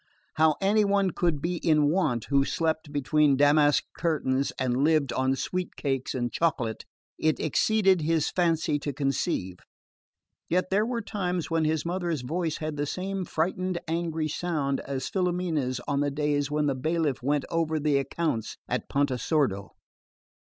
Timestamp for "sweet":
5.35-5.75